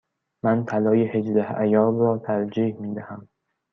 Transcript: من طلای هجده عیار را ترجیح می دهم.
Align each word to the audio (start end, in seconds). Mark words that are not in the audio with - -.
من 0.43 0.63
طلای 0.65 1.07
هجده 1.07 1.43
عیار 1.51 1.93
را 1.93 2.17
ترجیح 2.17 2.77
می 2.79 2.93
دهم. 2.95 3.27